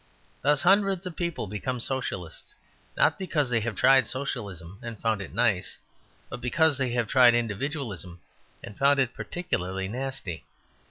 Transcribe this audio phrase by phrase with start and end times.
[0.41, 2.55] Thus, hundreds of people become Socialists,
[2.97, 5.77] not because they have tried Socialism and found it nice,
[6.27, 8.19] but because they have tried Individualism
[8.63, 10.43] and found it particularly nasty.